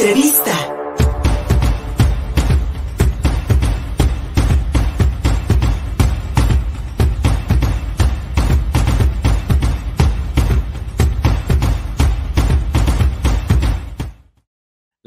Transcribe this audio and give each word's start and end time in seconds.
Entrevista. 0.00 0.69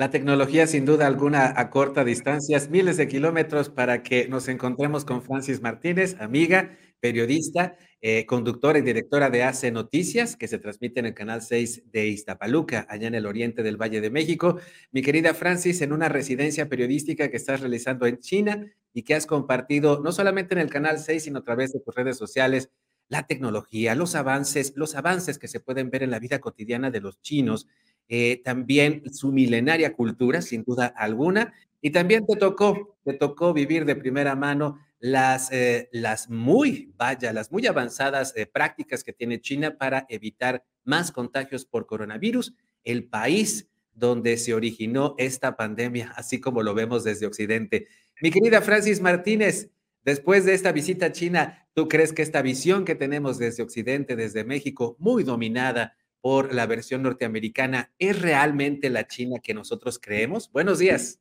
La 0.03 0.09
tecnología 0.09 0.67
sin 0.67 0.83
duda 0.83 1.07
alguna 1.07 1.53
acorta 1.55 2.03
distancias, 2.03 2.69
miles 2.69 2.97
de 2.97 3.07
kilómetros 3.07 3.69
para 3.69 4.03
que 4.03 4.27
nos 4.27 4.49
encontremos 4.49 5.05
con 5.05 5.21
Francis 5.21 5.61
Martínez, 5.61 6.17
amiga, 6.19 6.77
periodista, 6.99 7.77
eh, 8.01 8.25
conductora 8.25 8.79
y 8.79 8.81
directora 8.81 9.29
de 9.29 9.43
AC 9.43 9.71
Noticias, 9.71 10.35
que 10.35 10.49
se 10.49 10.59
transmite 10.59 10.99
en 10.99 11.05
el 11.05 11.13
canal 11.13 11.41
6 11.41 11.83
de 11.89 12.07
Iztapaluca, 12.07 12.85
allá 12.89 13.07
en 13.07 13.15
el 13.15 13.25
oriente 13.25 13.63
del 13.63 13.77
Valle 13.77 14.01
de 14.01 14.09
México. 14.09 14.59
Mi 14.91 15.01
querida 15.01 15.33
Francis, 15.33 15.81
en 15.81 15.93
una 15.93 16.09
residencia 16.09 16.67
periodística 16.67 17.29
que 17.29 17.37
estás 17.37 17.61
realizando 17.61 18.05
en 18.05 18.19
China 18.19 18.61
y 18.93 19.03
que 19.03 19.15
has 19.15 19.25
compartido 19.25 20.01
no 20.03 20.11
solamente 20.11 20.53
en 20.53 20.59
el 20.59 20.69
canal 20.69 20.99
6, 20.99 21.23
sino 21.23 21.39
a 21.39 21.43
través 21.45 21.71
de 21.71 21.79
tus 21.79 21.95
redes 21.95 22.17
sociales, 22.17 22.69
la 23.07 23.25
tecnología, 23.25 23.95
los 23.95 24.15
avances, 24.15 24.73
los 24.75 24.95
avances 24.95 25.39
que 25.39 25.47
se 25.47 25.61
pueden 25.61 25.89
ver 25.89 26.03
en 26.03 26.11
la 26.11 26.19
vida 26.19 26.39
cotidiana 26.39 26.91
de 26.91 26.99
los 26.99 27.21
chinos 27.21 27.67
eh, 28.09 28.41
también 28.43 29.03
su 29.13 29.31
milenaria 29.31 29.93
cultura, 29.93 30.41
sin 30.41 30.63
duda 30.63 30.87
alguna, 30.87 31.53
y 31.81 31.91
también 31.91 32.25
te 32.25 32.37
tocó, 32.37 32.97
te 33.03 33.13
tocó 33.13 33.53
vivir 33.53 33.85
de 33.85 33.95
primera 33.95 34.35
mano 34.35 34.79
las, 34.99 35.51
eh, 35.51 35.89
las 35.91 36.29
muy, 36.29 36.93
vaya, 36.95 37.33
las 37.33 37.51
muy 37.51 37.67
avanzadas 37.67 38.33
eh, 38.37 38.45
prácticas 38.45 39.03
que 39.03 39.11
tiene 39.11 39.41
China 39.41 39.77
para 39.77 40.05
evitar 40.07 40.63
más 40.85 41.11
contagios 41.11 41.65
por 41.65 41.85
coronavirus, 41.85 42.55
el 42.85 43.03
país 43.03 43.67
donde 43.93 44.37
se 44.37 44.53
originó 44.53 45.15
esta 45.17 45.57
pandemia, 45.57 46.13
así 46.15 46.39
como 46.39 46.63
lo 46.63 46.73
vemos 46.73 47.03
desde 47.03 47.25
Occidente. 47.25 47.87
Mi 48.21 48.31
querida 48.31 48.61
Francis 48.61 49.01
Martínez, 49.01 49.69
después 50.05 50.45
de 50.45 50.53
esta 50.53 50.71
visita 50.71 51.07
a 51.07 51.11
China, 51.11 51.67
¿tú 51.73 51.89
crees 51.89 52.13
que 52.13 52.21
esta 52.21 52.41
visión 52.41 52.85
que 52.85 52.95
tenemos 52.95 53.37
desde 53.37 53.61
Occidente, 53.61 54.15
desde 54.15 54.45
México, 54.45 54.95
muy 54.99 55.23
dominada 55.23 55.97
por 56.23 56.53
la 56.53 56.67
versión 56.67 57.03
norteamericana, 57.03 57.91
¿es 57.99 58.21
realmente 58.21 58.89
la 58.89 59.05
China 59.05 59.39
que 59.43 59.53
nosotros 59.53 59.99
creemos? 60.01 60.49
Buenos 60.49 60.79
días. 60.79 61.19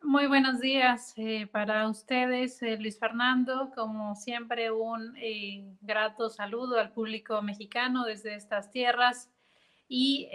Muy 0.00 0.26
buenos 0.26 0.58
días 0.58 1.12
eh, 1.18 1.46
para 1.46 1.86
ustedes, 1.86 2.62
eh, 2.62 2.78
Luis 2.78 2.98
Fernando. 2.98 3.72
Como 3.74 4.16
siempre, 4.16 4.70
un 4.70 5.14
eh, 5.18 5.66
grato 5.82 6.30
saludo 6.30 6.80
al 6.80 6.92
público 6.92 7.42
mexicano 7.42 8.06
desde 8.06 8.36
estas 8.36 8.70
tierras. 8.70 9.30
Y 9.86 10.30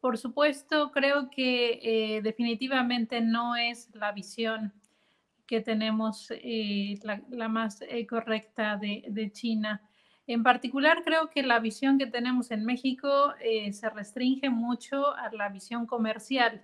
por 0.00 0.18
supuesto, 0.18 0.90
creo 0.90 1.30
que 1.30 2.20
definitivamente 2.24 3.20
no 3.20 3.54
es 3.54 3.88
la 3.94 4.10
visión 4.10 4.72
que 5.46 5.60
tenemos 5.60 6.28
la, 7.30 7.48
más 7.48 7.80
correcta 8.08 8.76
de, 8.76 9.04
de 9.08 9.30
China. 9.30 9.80
En 10.26 10.44
particular, 10.44 11.02
creo 11.04 11.30
que 11.30 11.42
la 11.42 11.58
visión 11.58 11.98
que 11.98 12.06
tenemos 12.06 12.50
en 12.52 12.64
México 12.64 13.34
eh, 13.40 13.72
se 13.72 13.90
restringe 13.90 14.50
mucho 14.50 15.14
a 15.16 15.30
la 15.32 15.48
visión 15.48 15.84
comercial. 15.86 16.62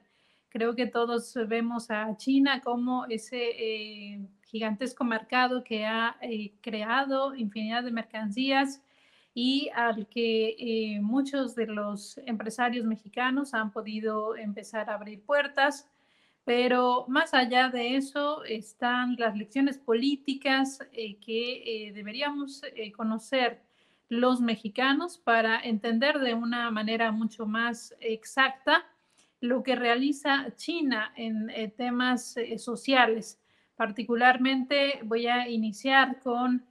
Creo 0.49 0.77
que 0.77 0.87
todos 0.87 1.35
vemos 1.49 1.91
a 1.91 2.17
China 2.17 2.61
como 2.61 3.07
ese 3.07 3.51
eh, 3.59 4.21
gigantesco 4.47 5.05
mercado 5.05 5.65
que 5.65 5.85
ha 5.85 6.17
eh, 6.23 6.53
creado 6.61 7.35
infinidad 7.35 7.83
de 7.83 7.91
mercancías 7.91 8.81
y 9.35 9.71
al 9.75 10.09
que 10.09 10.99
muchos 11.03 11.55
de 11.55 11.67
los 11.67 12.19
empresarios 12.27 12.87
mexicanos 12.87 13.55
han 13.55 13.71
podido 13.73 14.37
empezar 14.37 14.89
a 14.89 14.95
abrir 14.95 15.23
puertas. 15.23 15.89
Pero 16.49 17.05
más 17.09 17.35
allá 17.35 17.69
de 17.69 17.97
eso 17.97 18.43
están 18.43 19.17
las 19.19 19.37
lecciones 19.37 19.77
políticas 19.77 20.79
eh, 20.93 21.19
que 21.19 21.89
eh, 21.89 21.93
deberíamos 21.93 22.63
eh, 22.75 22.91
conocer 22.91 23.61
los 24.09 24.41
mexicanos 24.41 25.19
para 25.19 25.61
entender 25.61 26.19
de 26.21 26.33
una 26.33 26.71
manera 26.71 27.13
mucho 27.13 27.45
más 27.45 27.95
exacta 28.01 28.87
lo 29.41 29.63
que 29.63 29.77
realiza 29.77 30.47
China 30.57 31.13
en 31.17 31.51
temas 31.77 32.35
sociales. 32.57 33.39
Particularmente 33.77 35.01
voy 35.05 35.27
a 35.27 35.51
iniciar 35.51 36.19
con 36.21 36.65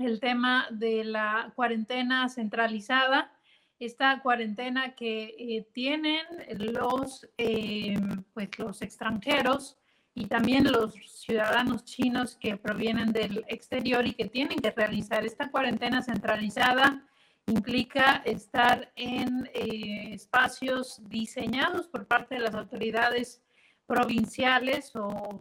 el 0.00 0.18
tema 0.18 0.66
de 0.72 1.04
la 1.04 1.52
cuarentena 1.54 2.28
centralizada 2.28 3.35
esta 3.78 4.20
cuarentena 4.22 4.94
que 4.94 5.34
eh, 5.38 5.66
tienen 5.72 6.24
los, 6.58 7.28
eh, 7.36 7.98
pues 8.32 8.58
los 8.58 8.82
extranjeros 8.82 9.76
y 10.14 10.26
también 10.26 10.70
los 10.70 10.94
ciudadanos 11.20 11.84
chinos 11.84 12.36
que 12.36 12.56
provienen 12.56 13.12
del 13.12 13.44
exterior 13.48 14.06
y 14.06 14.14
que 14.14 14.26
tienen 14.26 14.58
que 14.58 14.70
realizar 14.70 15.26
esta 15.26 15.50
cuarentena 15.50 16.02
centralizada 16.02 17.06
implica 17.46 18.22
estar 18.24 18.90
en 18.96 19.48
eh, 19.54 20.14
espacios 20.14 21.00
diseñados 21.08 21.86
por 21.86 22.06
parte 22.06 22.36
de 22.36 22.40
las 22.40 22.54
autoridades 22.54 23.42
provinciales 23.86 24.90
o 24.96 25.40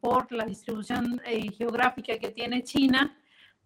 por 0.00 0.30
la 0.30 0.44
distribución 0.44 1.18
geográfica 1.56 2.18
que 2.18 2.28
tiene 2.28 2.62
China 2.62 3.16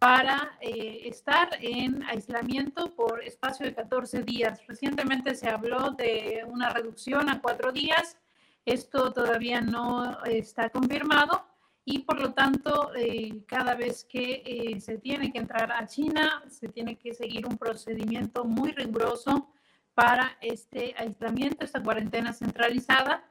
para 0.01 0.57
eh, 0.63 1.03
estar 1.05 1.51
en 1.61 2.03
aislamiento 2.05 2.95
por 2.95 3.23
espacio 3.23 3.67
de 3.67 3.75
14 3.75 4.23
días. 4.23 4.67
Recientemente 4.67 5.35
se 5.35 5.51
habló 5.51 5.91
de 5.91 6.43
una 6.47 6.71
reducción 6.71 7.29
a 7.29 7.43
cuatro 7.43 7.71
días. 7.71 8.17
Esto 8.65 9.13
todavía 9.13 9.61
no 9.61 10.25
está 10.25 10.71
confirmado 10.71 11.45
y 11.85 11.99
por 11.99 12.19
lo 12.19 12.33
tanto 12.33 12.93
eh, 12.97 13.45
cada 13.47 13.75
vez 13.75 14.05
que 14.05 14.43
eh, 14.47 14.81
se 14.81 14.97
tiene 14.97 15.31
que 15.33 15.39
entrar 15.39 15.71
a 15.71 15.87
China 15.87 16.45
se 16.49 16.69
tiene 16.69 16.97
que 16.97 17.13
seguir 17.13 17.47
un 17.47 17.59
procedimiento 17.59 18.45
muy 18.45 18.73
riguroso 18.73 19.51
para 19.95 20.39
este 20.41 20.95
aislamiento, 20.97 21.65
esta 21.65 21.83
cuarentena 21.83 22.33
centralizada 22.33 23.23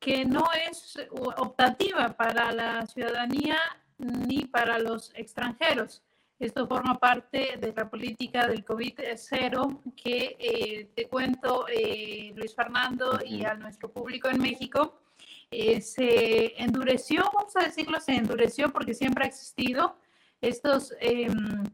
que 0.00 0.24
no 0.24 0.44
es 0.68 0.98
optativa 1.36 2.16
para 2.16 2.50
la 2.50 2.86
ciudadanía 2.86 3.58
ni 3.98 4.46
para 4.46 4.78
los 4.78 5.12
extranjeros. 5.14 6.02
Esto 6.38 6.68
forma 6.68 6.96
parte 7.00 7.56
de 7.60 7.72
la 7.76 7.90
política 7.90 8.46
del 8.46 8.64
COVID-0 8.64 9.94
que 9.96 10.36
eh, 10.38 10.88
te 10.94 11.08
cuento, 11.08 11.66
eh, 11.68 12.32
Luis 12.36 12.54
Fernando, 12.54 13.18
y 13.26 13.44
a 13.44 13.54
nuestro 13.54 13.90
público 13.90 14.28
en 14.28 14.40
México. 14.40 15.00
Eh, 15.50 15.80
se 15.80 16.62
endureció, 16.62 17.24
vamos 17.34 17.56
a 17.56 17.64
decirlo, 17.64 17.98
se 17.98 18.14
endureció 18.14 18.72
porque 18.72 18.94
siempre 18.94 19.24
ha 19.24 19.28
existido 19.28 19.98
estos 20.40 20.94
em, 21.00 21.64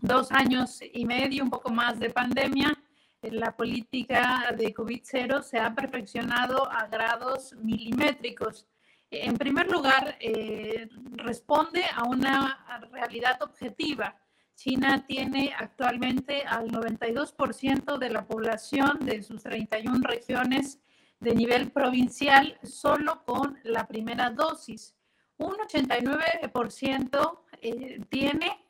dos 0.00 0.30
años 0.30 0.80
y 0.92 1.06
medio, 1.06 1.42
un 1.42 1.50
poco 1.50 1.70
más 1.70 1.98
de 1.98 2.10
pandemia. 2.10 2.78
La 3.22 3.56
política 3.56 4.54
de 4.54 4.74
COVID-0 4.74 5.42
se 5.42 5.58
ha 5.58 5.74
perfeccionado 5.74 6.70
a 6.70 6.86
grados 6.86 7.54
milimétricos. 7.54 8.66
En 9.14 9.36
primer 9.36 9.70
lugar, 9.70 10.16
eh, 10.20 10.88
responde 11.16 11.84
a 11.94 12.04
una 12.04 12.80
realidad 12.90 13.42
objetiva. 13.42 14.16
China 14.54 15.04
tiene 15.06 15.52
actualmente 15.54 16.44
al 16.46 16.70
92% 16.70 17.98
de 17.98 18.08
la 18.08 18.26
población 18.26 19.00
de 19.00 19.22
sus 19.22 19.42
31 19.42 20.00
regiones 20.02 20.80
de 21.20 21.34
nivel 21.34 21.70
provincial 21.72 22.58
solo 22.62 23.22
con 23.26 23.58
la 23.64 23.86
primera 23.86 24.30
dosis. 24.30 24.94
Un 25.36 25.56
89% 25.56 27.38
eh, 27.60 28.00
tiene 28.08 28.64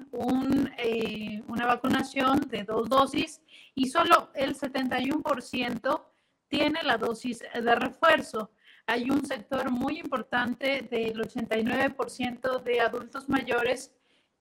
eh, 0.78 1.40
una 1.46 1.66
vacunación 1.66 2.40
de 2.48 2.64
dos 2.64 2.88
dosis 2.88 3.40
y 3.76 3.86
solo 3.90 4.32
el 4.34 4.56
71% 4.56 6.04
tiene 6.48 6.82
la 6.82 6.98
dosis 6.98 7.38
de 7.54 7.74
refuerzo 7.76 8.50
hay 8.86 9.10
un 9.10 9.24
sector 9.24 9.70
muy 9.70 9.98
importante 9.98 10.82
del 10.90 11.20
89% 11.20 12.62
de 12.62 12.80
adultos 12.80 13.28
mayores 13.28 13.92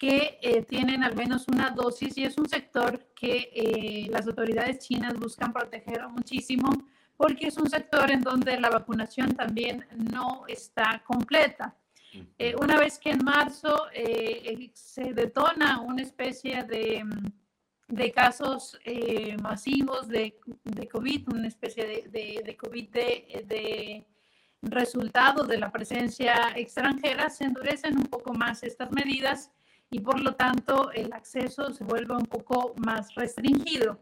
que 0.01 0.39
eh, 0.41 0.63
tienen 0.63 1.03
al 1.03 1.15
menos 1.15 1.47
una 1.47 1.69
dosis 1.69 2.17
y 2.17 2.23
es 2.23 2.35
un 2.39 2.49
sector 2.49 3.05
que 3.15 3.51
eh, 3.53 4.07
las 4.09 4.25
autoridades 4.25 4.79
chinas 4.79 5.13
buscan 5.13 5.53
proteger 5.53 6.07
muchísimo 6.07 6.71
porque 7.15 7.45
es 7.45 7.57
un 7.57 7.69
sector 7.69 8.09
en 8.09 8.21
donde 8.21 8.59
la 8.59 8.71
vacunación 8.71 9.35
también 9.35 9.85
no 10.11 10.45
está 10.47 11.03
completa. 11.05 11.75
Eh, 12.39 12.55
una 12.59 12.77
vez 12.79 12.97
que 12.97 13.11
en 13.11 13.23
marzo 13.23 13.85
se 14.73 15.13
detona 15.13 15.81
una 15.81 16.01
especie 16.01 16.63
de, 16.63 17.05
de 17.87 18.11
casos 18.11 18.79
masivos 19.39 20.07
de, 20.07 20.35
de, 20.63 20.87
COVID, 20.87 21.29
una 21.31 21.47
especie 21.47 21.85
de, 21.85 22.09
de, 22.09 22.41
de 22.43 22.57
COVID 22.57 22.89
de, 22.89 24.03
resultado 24.61 25.43
de 25.43 25.57
la 25.57 25.71
presencia 25.71 26.51
extranjera, 26.55 27.29
se 27.29 27.45
endurecen 27.45 27.97
un 27.97 28.05
poco 28.05 28.33
más 28.33 28.63
estas 28.63 28.91
medidas 28.91 29.51
y 29.89 29.99
por 29.99 30.19
lo 30.19 30.35
tanto 30.35 30.91
el 30.91 31.11
acceso 31.13 31.73
se 31.73 31.83
vuelve 31.83 32.15
un 32.15 32.25
poco 32.25 32.73
más 32.77 33.13
restringido. 33.15 33.99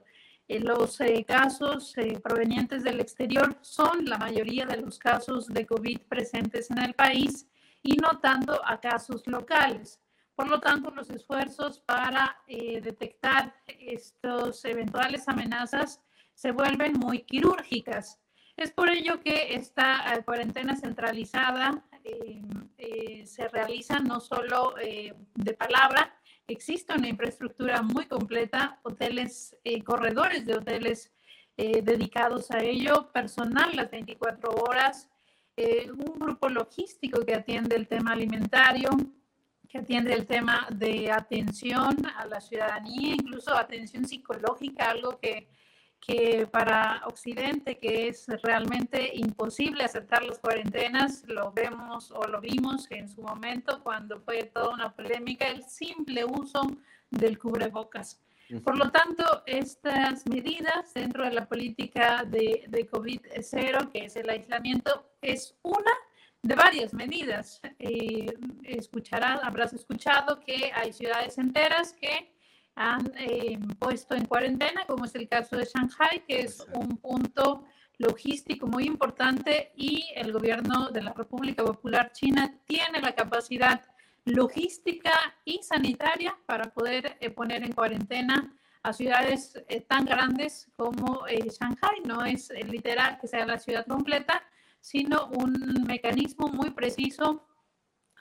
los 0.48 1.00
casos 1.28 1.96
provenientes 2.24 2.84
del 2.84 3.00
exterior 3.00 3.58
son 3.62 4.06
la 4.06 4.18
mayoría 4.18 4.66
de 4.66 4.78
los 4.78 5.00
casos 5.00 5.48
de 5.48 5.66
COVID 5.66 6.00
presentes 6.10 6.70
en 6.72 6.80
el 6.80 6.94
país 6.94 7.48
y 7.82 7.96
no 7.98 8.20
tanto 8.20 8.60
a 8.66 8.80
casos 8.80 9.26
locales. 9.28 10.00
Por 10.36 10.48
lo 10.48 10.60
tanto, 10.60 10.92
los 10.92 11.10
esfuerzos 11.10 11.80
para 11.82 12.42
detectar 12.48 13.54
estos 13.68 14.64
eventuales 14.66 15.28
amenazas 15.28 16.02
se 16.34 16.52
vuelven 16.52 16.94
muy 16.94 17.24
quirúrgicas. 17.24 18.20
Es 18.60 18.72
por 18.72 18.90
ello 18.90 19.22
que 19.22 19.54
esta 19.56 20.14
eh, 20.14 20.24
cuarentena 20.26 20.76
centralizada 20.76 21.82
eh, 22.04 22.42
eh, 22.78 23.26
se 23.26 23.48
realiza 23.48 24.00
no 24.00 24.20
solo 24.20 24.76
de 24.76 25.54
palabra, 25.54 26.14
existe 26.46 26.94
una 26.94 27.08
infraestructura 27.08 27.82
muy 27.82 28.06
completa, 28.08 28.78
hoteles, 28.84 29.56
corredores 29.86 30.46
de 30.46 30.56
hoteles 30.56 31.14
dedicados 31.56 32.52
a 32.52 32.60
ello, 32.60 33.12
personal 33.12 33.76
las 33.76 33.92
24 33.92 34.50
horas, 34.52 35.10
un 35.58 36.18
grupo 36.18 36.50
logístico 36.50 37.26
que 37.26 37.36
atiende 37.36 37.76
el 37.76 37.88
tema 37.88 38.14
alimentario, 38.14 38.90
que 39.68 39.80
atiende 39.80 40.14
el 40.14 40.26
tema 40.26 40.68
de 40.72 41.12
atención 41.12 41.98
a 42.16 42.26
la 42.26 42.40
ciudadanía, 42.40 43.14
incluso 43.14 43.54
atención 43.54 44.06
psicológica, 44.06 44.90
algo 44.90 45.20
que 45.20 45.50
que 46.00 46.48
para 46.48 47.02
Occidente, 47.06 47.78
que 47.78 48.08
es 48.08 48.28
realmente 48.44 49.12
imposible 49.14 49.84
aceptar 49.84 50.24
las 50.24 50.40
cuarentenas, 50.40 51.24
lo 51.28 51.52
vemos 51.52 52.12
o 52.12 52.28
lo 52.28 52.40
vimos 52.42 52.88
en 52.90 53.08
su 53.08 53.22
momento 53.22 53.84
cuando 53.84 54.20
fue 54.22 54.44
toda 54.44 54.74
una 54.74 54.92
polémica 54.94 55.48
el 55.48 55.64
simple 55.64 56.26
uso 56.26 56.62
del 57.10 57.38
cubrebocas. 57.38 58.22
Por 58.64 58.78
lo 58.78 58.90
tanto, 58.90 59.44
estas 59.46 60.26
medidas 60.28 60.92
dentro 60.96 61.24
de 61.24 61.32
la 61.32 61.48
política 61.48 62.24
de, 62.26 62.66
de 62.68 62.90
COVID-0, 62.90 63.92
que 63.92 64.06
es 64.06 64.16
el 64.16 64.28
aislamiento, 64.28 65.12
es 65.22 65.56
una 65.62 65.92
de 66.42 66.56
varias 66.56 66.94
medidas. 66.94 67.62
Eh, 67.78 68.34
escucharás, 68.64 69.42
habrás 69.44 69.74
escuchado 69.74 70.40
que 70.40 70.72
hay 70.74 70.94
ciudades 70.94 71.38
enteras 71.38 71.94
que 71.94 72.34
han 72.80 73.12
eh, 73.18 73.60
puesto 73.78 74.16
en 74.16 74.26
cuarentena, 74.26 74.86
como 74.88 75.04
es 75.04 75.14
el 75.14 75.28
caso 75.28 75.58
de 75.58 75.66
Shanghai, 75.66 76.24
que 76.26 76.40
es 76.40 76.66
un 76.74 76.96
punto 76.96 77.66
logístico 77.98 78.68
muy 78.68 78.86
importante 78.86 79.74
y 79.76 80.06
el 80.16 80.32
gobierno 80.32 80.90
de 80.90 81.02
la 81.02 81.12
República 81.12 81.62
Popular 81.66 82.14
China 82.14 82.56
tiene 82.66 83.02
la 83.02 83.12
capacidad 83.12 83.82
logística 84.24 85.12
y 85.44 85.60
sanitaria 85.62 86.38
para 86.46 86.72
poder 86.72 87.18
eh, 87.20 87.30
poner 87.30 87.64
en 87.64 87.74
cuarentena 87.74 88.56
a 88.82 88.94
ciudades 88.94 89.62
eh, 89.68 89.82
tan 89.82 90.06
grandes 90.06 90.72
como 90.78 91.26
Shanghai. 91.28 92.02
No 92.06 92.24
es 92.24 92.50
literal 92.66 93.18
que 93.20 93.28
sea 93.28 93.46
la 93.46 93.60
ciudad 93.60 93.86
completa, 93.88 94.42
sino 94.80 95.28
un 95.28 95.84
mecanismo 95.86 96.48
muy 96.48 96.70
preciso 96.70 97.46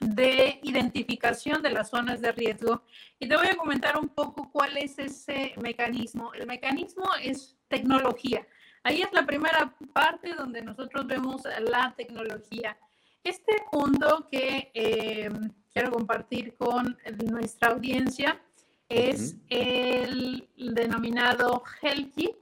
de 0.01 0.61
identificación 0.63 1.63
de 1.63 1.71
las 1.71 1.91
zonas 1.91 2.21
de 2.21 2.33
riesgo. 2.33 2.83
Y 3.19 3.29
te 3.29 3.37
voy 3.37 3.49
a 3.49 3.57
comentar 3.57 3.99
un 3.99 4.09
poco 4.09 4.51
cuál 4.51 4.77
es 4.77 4.99
ese 4.99 5.55
mecanismo. 5.61 6.33
El 6.35 6.47
mecanismo 6.47 7.05
es 7.23 7.57
tecnología. 7.69 8.47
Ahí 8.83 9.03
es 9.03 9.13
la 9.13 9.27
primera 9.27 9.75
parte 9.93 10.35
donde 10.35 10.63
nosotros 10.63 11.07
vemos 11.07 11.43
la 11.61 11.95
tecnología. 11.97 12.79
Este 13.25 13.57
punto 13.71 14.29
que 14.31 14.71
eh, 14.73 15.29
quiero 15.73 15.91
compartir 15.91 16.55
con 16.57 16.97
nuestra 17.31 17.71
audiencia 17.71 18.41
es 18.89 19.37
el 19.49 20.49
denominado 20.57 21.63
Health 21.83 22.15
Kit. 22.15 22.37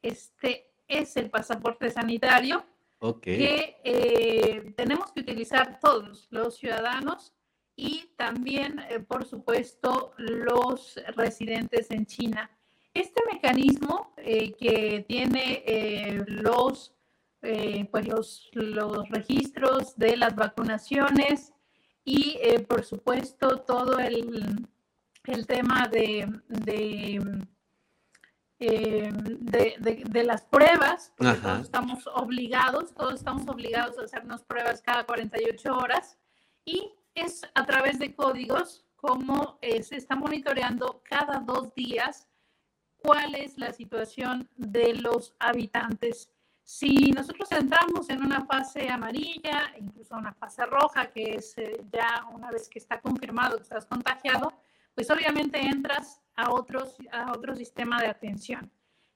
Este 0.00 0.72
es 0.88 1.16
el 1.16 1.30
pasaporte 1.30 1.90
sanitario 1.90 2.64
que 3.20 3.80
eh, 3.82 4.72
tenemos 4.76 5.12
que 5.12 5.20
utilizar 5.20 5.80
todos 5.80 6.28
los 6.30 6.56
ciudadanos 6.56 7.34
y 7.74 8.12
también, 8.16 8.78
eh, 8.78 9.00
por 9.00 9.24
supuesto, 9.26 10.12
los 10.18 11.00
residentes 11.16 11.90
en 11.90 12.06
China. 12.06 12.48
Este 12.94 13.20
mecanismo 13.32 14.12
eh, 14.18 14.52
que 14.52 15.04
tiene 15.08 15.64
los, 16.26 16.94
pues 17.40 18.06
los, 18.06 18.50
los, 18.52 19.08
registros 19.08 19.96
de 19.96 20.16
las 20.16 20.36
vacunaciones 20.36 21.52
y, 22.04 22.38
por 22.68 22.84
supuesto, 22.84 23.62
todo 23.62 23.98
el, 23.98 24.68
el 25.24 25.46
tema 25.46 25.88
de, 25.88 26.28
de 26.48 27.46
eh, 28.64 29.10
de, 29.12 30.22
las 30.22 30.42
pruebas, 30.42 31.12
porque 31.16 31.34
todos 31.40 31.60
estamos 31.62 32.06
obligados, 32.14 32.94
todos 32.94 33.14
estamos 33.14 33.48
obligados 33.48 33.98
a 33.98 34.02
hacernos 34.02 34.44
pruebas 34.44 34.80
cada 34.80 35.04
48 35.04 35.76
horas 35.76 36.16
y 36.64 36.92
es 37.12 37.42
a 37.54 37.66
través 37.66 37.98
de 37.98 38.14
códigos 38.14 38.84
como 38.94 39.58
eh, 39.62 39.82
se 39.82 39.96
está 39.96 40.14
monitoreando 40.14 41.02
cada 41.02 41.40
dos 41.40 41.74
días 41.74 42.28
cuál 42.98 43.34
es 43.34 43.58
la 43.58 43.72
situación 43.72 44.48
de 44.56 44.94
los 44.94 45.34
habitantes. 45.40 46.30
Si 46.62 47.10
nosotros 47.10 47.50
entramos 47.50 48.08
en 48.10 48.24
una 48.24 48.44
fase 48.44 48.88
amarilla, 48.88 49.74
incluso 49.76 50.14
una 50.14 50.34
fase 50.34 50.64
roja, 50.66 51.10
que 51.10 51.34
es 51.34 51.58
eh, 51.58 51.84
ya 51.92 52.28
una 52.32 52.52
vez 52.52 52.68
que 52.68 52.78
está 52.78 53.00
confirmado 53.00 53.56
que 53.56 53.64
estás 53.64 53.86
contagiado, 53.86 54.52
pues 54.94 55.10
obviamente 55.10 55.60
entras 55.60 56.20
a, 56.34 56.50
otros, 56.50 56.96
a 57.10 57.32
otro 57.32 57.54
sistema 57.54 58.00
de 58.00 58.08
atención. 58.08 58.70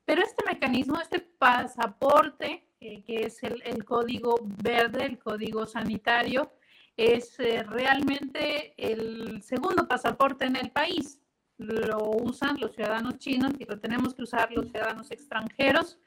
Pero 0.04 0.22
este 0.22 0.44
mecanismo, 0.46 1.00
este 1.00 1.20
pasaporte, 1.20 2.68
eh, 2.80 3.02
que 3.02 3.24
es 3.24 3.42
el, 3.42 3.84
código 3.84 4.36
verde, 4.62 5.04
el 5.04 5.18
código 5.18 5.66
sanitario, 5.66 6.52
es 6.96 7.38
eh, 7.40 7.62
realmente 7.64 8.74
el 8.78 9.42
segundo 9.42 9.86
pasaporte 9.88 10.46
en 10.46 10.56
el 10.56 10.70
país. 10.70 11.20
Lo 11.58 12.10
usan 12.10 12.60
los 12.60 12.74
ciudadanos 12.74 13.18
chinos 13.18 13.52
y 13.58 13.64
lo 13.64 13.80
tenemos 13.80 14.14
que 14.14 14.22
usar 14.22 14.52
los 14.52 14.70
ciudadanos 14.70 15.10
extranjeros, 15.10 15.98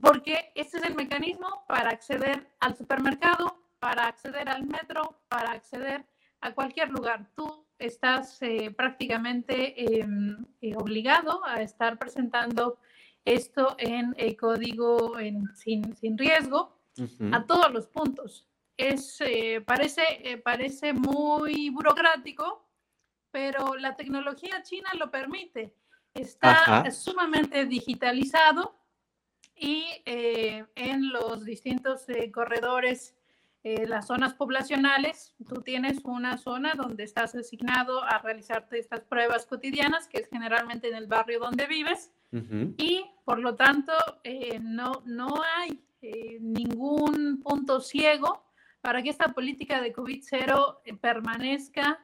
porque 0.00 0.52
este 0.54 0.78
es 0.78 0.84
el 0.84 0.94
mecanismo 0.94 1.64
para 1.66 1.90
acceder 1.90 2.46
al 2.60 2.76
supermercado, 2.76 3.64
para 3.78 4.06
acceder 4.06 4.48
al 4.48 4.66
metro, 4.66 5.22
para 5.28 5.52
acceder 5.52 6.04
a 6.40 6.52
cualquier 6.52 6.90
lugar. 6.90 7.30
Tú 7.34 7.65
estás 7.78 8.40
eh, 8.42 8.70
prácticamente 8.70 10.00
em, 10.00 10.44
eh, 10.60 10.74
obligado 10.76 11.44
a 11.44 11.62
estar 11.62 11.98
presentando 11.98 12.78
esto 13.24 13.74
en 13.78 14.14
el 14.18 14.36
código 14.36 15.18
en, 15.18 15.54
sin, 15.56 15.94
sin, 15.96 16.16
riesgo 16.16 16.78
a 17.32 17.44
todos 17.44 17.72
los 17.72 17.88
puntos. 17.88 18.46
Es, 18.76 19.20
eh, 19.20 19.60
parece, 19.60 20.40
parece 20.44 20.92
muy 20.92 21.70
burocrático, 21.70 22.66
pero 23.30 23.74
la 23.76 23.96
tecnología 23.96 24.62
china 24.62 24.90
lo 24.98 25.10
permite. 25.10 25.74
Está 26.14 26.90
sumamente 26.90 27.66
digitalizado 27.66 28.76
y 29.54 29.84
en 30.06 31.10
los 31.10 31.44
distintos 31.44 32.06
corredores 32.32 33.14
eh, 33.68 33.84
las 33.88 34.06
zonas 34.06 34.32
poblacionales, 34.32 35.34
tú 35.48 35.60
tienes 35.60 35.98
una 36.04 36.38
zona 36.38 36.74
donde 36.76 37.02
estás 37.02 37.34
asignado 37.34 38.00
a 38.04 38.18
realizarte 38.18 38.78
estas 38.78 39.00
pruebas 39.00 39.44
cotidianas, 39.44 40.06
que 40.06 40.18
es 40.18 40.28
generalmente 40.28 40.86
en 40.86 40.94
el 40.94 41.08
barrio 41.08 41.40
donde 41.40 41.66
vives, 41.66 42.12
y 42.30 43.04
por 43.24 43.40
lo 43.40 43.56
tanto 43.56 43.92
eh, 44.22 44.60
no, 44.60 45.02
no 45.04 45.42
hay 45.56 45.82
eh, 46.00 46.38
ningún 46.40 47.40
punto 47.42 47.80
ciego 47.80 48.44
para 48.82 49.02
que 49.02 49.10
esta 49.10 49.32
política 49.32 49.80
de 49.80 49.92
COVID-0 49.92 51.00
permanezca 51.00 51.98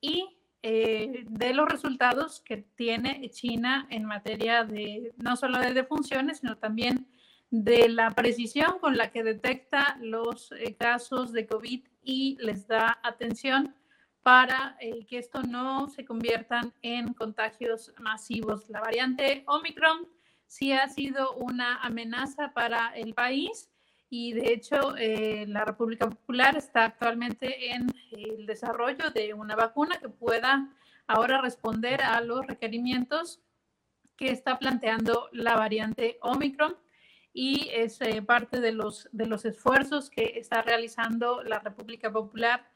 y 0.00 0.38
de 0.62 1.52
los 1.52 1.68
resultados 1.68 2.40
que 2.40 2.64
tiene 2.74 3.28
China 3.30 3.86
en 3.90 4.06
materia 4.06 4.64
de 4.64 5.12
no 5.18 5.36
solo 5.36 5.58
de 5.58 5.74
defunciones, 5.74 6.38
sino 6.38 6.56
también 6.56 7.06
de 7.52 7.90
la 7.90 8.10
precisión 8.12 8.78
con 8.80 8.96
la 8.96 9.10
que 9.12 9.22
detecta 9.22 9.98
los 10.00 10.52
eh, 10.52 10.74
casos 10.74 11.32
de 11.32 11.46
COVID 11.46 11.82
y 12.02 12.38
les 12.40 12.66
da 12.66 12.98
atención 13.02 13.74
para 14.22 14.78
eh, 14.80 15.04
que 15.04 15.18
esto 15.18 15.42
no 15.42 15.86
se 15.88 16.06
conviertan 16.06 16.72
en 16.80 17.12
contagios 17.12 17.92
masivos. 17.98 18.70
La 18.70 18.80
variante 18.80 19.44
Omicron 19.46 20.08
sí 20.46 20.72
ha 20.72 20.88
sido 20.88 21.34
una 21.34 21.76
amenaza 21.82 22.54
para 22.54 22.96
el 22.96 23.12
país 23.12 23.70
y 24.08 24.32
de 24.32 24.54
hecho 24.54 24.96
eh, 24.96 25.44
la 25.46 25.66
República 25.66 26.08
Popular 26.08 26.56
está 26.56 26.86
actualmente 26.86 27.70
en 27.74 27.86
el 28.12 28.46
desarrollo 28.46 29.10
de 29.10 29.34
una 29.34 29.56
vacuna 29.56 29.98
que 30.00 30.08
pueda 30.08 30.70
ahora 31.06 31.42
responder 31.42 32.00
a 32.00 32.22
los 32.22 32.46
requerimientos 32.46 33.42
que 34.16 34.30
está 34.30 34.58
planteando 34.58 35.28
la 35.32 35.54
variante 35.56 36.16
Omicron 36.22 36.76
y 37.32 37.68
es 37.72 38.00
eh, 38.00 38.22
parte 38.22 38.60
de 38.60 38.72
los, 38.72 39.08
de 39.12 39.26
los 39.26 39.44
esfuerzos 39.44 40.10
que 40.10 40.34
está 40.36 40.62
realizando 40.62 41.42
la 41.42 41.58
República 41.60 42.12
Popular 42.12 42.66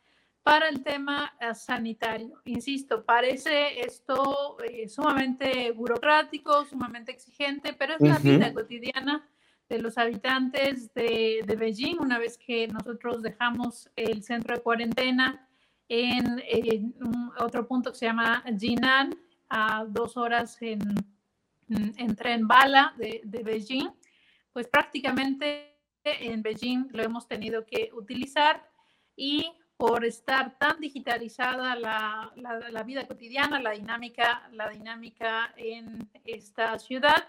para 0.43 0.69
el 0.69 0.83
tema 0.83 1.35
eh, 1.41 1.55
sanitario. 1.55 2.41
Insisto, 2.45 3.05
parece 3.05 3.81
esto 3.81 4.57
eh, 4.65 4.89
sumamente 4.89 5.73
burocrático, 5.73 6.65
sumamente 6.65 7.13
exigente, 7.13 7.75
pero 7.75 7.95
es 7.95 8.01
la 8.01 8.19
vida 8.19 8.53
cotidiana 8.55 9.29
de 9.69 9.81
los 9.81 9.99
habitantes 9.99 10.95
de, 10.95 11.43
de, 11.45 11.57
Beijing 11.57 11.99
una 11.99 12.19
vez 12.19 12.39
que 12.39 12.69
nosotros 12.69 13.21
dejamos 13.21 13.91
el 13.97 14.23
centro 14.23 14.55
de 14.55 14.63
cuarentena 14.63 15.49
en, 15.89 16.95
otro 17.41 17.67
punto 17.67 17.91
que 17.91 17.99
se 17.99 18.07
llama 18.07 18.45
Jinan, 18.59 19.19
a 19.49 19.85
dos 19.89 20.17
horas 20.17 20.57
en, 20.61 20.81
en 21.69 22.17
tren 22.17 22.47
bala 22.47 22.95
de, 22.97 23.21
de 23.25 23.43
Beijing, 23.43 23.89
pues 24.57 24.69
prácticamente 24.69 25.77
en 26.03 26.41
Beijing 26.41 26.89
lo 26.93 27.03
hemos 27.03 27.29
tenido 27.29 27.67
que 27.67 27.91
utilizar 27.93 28.67
y 29.15 29.53
por 29.77 30.03
estar 30.07 30.57
tan 30.57 30.81
digitalizada 30.81 31.77
la, 31.77 32.33
la, 32.37 32.83
vida 32.83 33.07
cotidiana, 33.07 33.61
la 33.61 33.73
dinámica, 33.73 34.49
la 34.53 34.71
dinámica 34.71 35.53
en 35.59 36.11
esta 36.25 36.79
ciudad, 36.79 37.29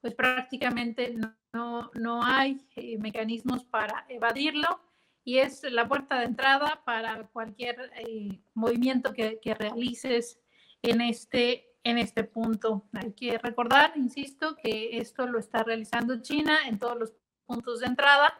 pues 0.00 0.14
prácticamente 0.14 1.12
no, 1.52 1.90
no 1.94 2.22
hay 2.22 2.64
eh, 2.76 2.98
mecanismos 2.98 3.64
para 3.64 4.06
evadirlo 4.08 4.80
y 5.24 5.38
es 5.38 5.64
la 5.64 5.88
puerta 5.88 6.20
de 6.20 6.26
entrada 6.26 6.84
para 6.84 7.26
cualquier 7.32 7.90
eh, 7.96 8.44
movimiento 8.54 9.12
que, 9.12 9.40
que, 9.40 9.54
realices 9.54 10.40
en 10.82 11.00
este, 11.00 11.69
en 11.82 11.98
este 11.98 12.24
punto. 12.24 12.84
Hay 12.92 13.12
que 13.12 13.38
recordar, 13.38 13.92
insisto, 13.96 14.56
que 14.56 14.98
esto 14.98 15.26
lo 15.26 15.38
está 15.38 15.62
realizando 15.62 16.20
China 16.20 16.58
en 16.66 16.78
todos 16.78 16.98
los 16.98 17.12
puntos 17.46 17.80
de 17.80 17.86
entrada 17.86 18.34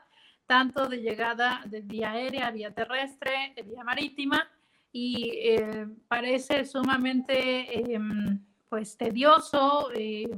tanto 0.51 0.89
de 0.89 0.97
llegada 0.97 1.63
de 1.65 1.81
vía 1.81 2.11
aérea, 2.11 2.51
vía 2.51 2.75
terrestre, 2.75 3.55
vía 3.65 3.85
marítima, 3.85 4.51
y 4.91 5.31
eh, 5.45 5.87
parece 6.09 6.65
sumamente 6.65 7.95
em, 7.95 8.45
pues 8.69 8.97
tedioso, 8.97 9.93
eh, 9.95 10.29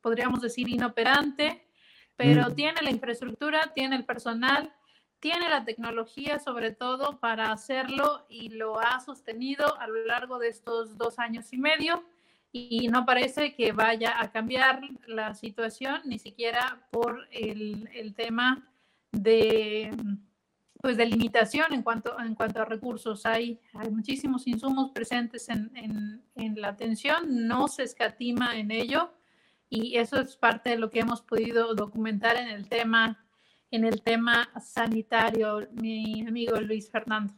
podríamos 0.00 0.40
decir 0.40 0.68
inoperante, 0.68 1.64
pero 2.16 2.50
mm. 2.50 2.54
tiene 2.56 2.82
la 2.82 2.90
infraestructura, 2.90 3.70
tiene 3.72 3.94
el 3.94 4.04
personal, 4.04 4.74
tiene 5.20 5.48
la 5.48 5.64
tecnología 5.64 6.40
sobre 6.40 6.72
todo 6.72 7.20
para 7.20 7.52
hacerlo 7.52 8.26
y 8.28 8.48
lo 8.48 8.80
ha 8.80 8.98
sostenido 8.98 9.78
a 9.78 9.86
lo 9.86 10.04
largo 10.06 10.40
de 10.40 10.48
estos 10.48 10.98
dos 10.98 11.20
años 11.20 11.52
y 11.52 11.58
medio 11.58 12.02
y 12.52 12.88
no 12.88 13.06
parece 13.06 13.54
que 13.54 13.72
vaya 13.72 14.20
a 14.20 14.30
cambiar 14.30 14.82
la 15.06 15.34
situación 15.34 16.02
ni 16.04 16.18
siquiera 16.18 16.86
por 16.90 17.26
el, 17.30 17.88
el 17.94 18.14
tema 18.14 18.68
de 19.10 19.90
pues 20.82 20.96
de 20.96 21.06
limitación 21.06 21.72
en 21.72 21.82
cuanto, 21.82 22.18
en 22.18 22.34
cuanto 22.34 22.60
a 22.60 22.64
recursos. 22.64 23.24
Hay, 23.24 23.60
hay 23.72 23.88
muchísimos 23.88 24.48
insumos 24.48 24.90
presentes 24.90 25.48
en, 25.48 25.70
en, 25.76 26.24
en, 26.34 26.60
la 26.60 26.68
atención, 26.68 27.46
no 27.46 27.68
se 27.68 27.84
escatima 27.84 28.58
en 28.58 28.72
ello 28.72 29.12
y 29.70 29.96
eso 29.96 30.20
es 30.20 30.36
parte 30.36 30.70
de 30.70 30.78
lo 30.78 30.90
que 30.90 30.98
hemos 30.98 31.22
podido 31.22 31.74
documentar 31.74 32.36
en 32.36 32.48
el 32.48 32.68
tema, 32.68 33.24
en 33.70 33.84
el 33.84 34.02
tema 34.02 34.50
sanitario, 34.60 35.68
mi 35.70 36.26
amigo 36.26 36.60
Luis 36.60 36.90
Fernando. 36.90 37.32